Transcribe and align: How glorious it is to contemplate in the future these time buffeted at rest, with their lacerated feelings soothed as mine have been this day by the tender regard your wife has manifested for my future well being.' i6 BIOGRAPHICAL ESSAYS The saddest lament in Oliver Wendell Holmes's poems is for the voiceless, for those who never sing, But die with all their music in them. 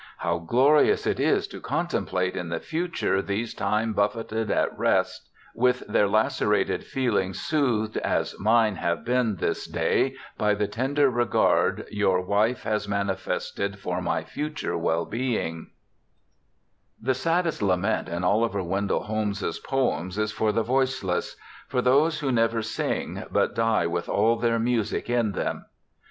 How 0.17 0.39
glorious 0.39 1.05
it 1.05 1.19
is 1.19 1.45
to 1.49 1.61
contemplate 1.61 2.35
in 2.35 2.49
the 2.49 2.59
future 2.59 3.21
these 3.21 3.53
time 3.53 3.93
buffeted 3.93 4.49
at 4.49 4.75
rest, 4.75 5.29
with 5.53 5.83
their 5.87 6.07
lacerated 6.07 6.83
feelings 6.83 7.39
soothed 7.39 7.97
as 7.97 8.33
mine 8.39 8.77
have 8.77 9.05
been 9.05 9.35
this 9.35 9.67
day 9.67 10.15
by 10.39 10.55
the 10.55 10.67
tender 10.67 11.07
regard 11.07 11.85
your 11.91 12.19
wife 12.19 12.63
has 12.63 12.87
manifested 12.87 13.77
for 13.77 14.01
my 14.01 14.23
future 14.23 14.75
well 14.75 15.05
being.' 15.05 15.65
i6 15.65 15.65
BIOGRAPHICAL 15.65 16.91
ESSAYS 16.97 17.03
The 17.03 17.13
saddest 17.13 17.61
lament 17.61 18.09
in 18.09 18.23
Oliver 18.23 18.63
Wendell 18.63 19.03
Holmes's 19.03 19.59
poems 19.59 20.17
is 20.17 20.31
for 20.31 20.51
the 20.51 20.63
voiceless, 20.63 21.35
for 21.67 21.83
those 21.83 22.21
who 22.21 22.31
never 22.31 22.63
sing, 22.63 23.23
But 23.29 23.53
die 23.53 23.85
with 23.85 24.09
all 24.09 24.37
their 24.37 24.57
music 24.57 25.11
in 25.11 25.33
them. 25.33 25.65